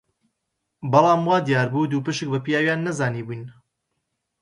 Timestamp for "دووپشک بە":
1.91-2.39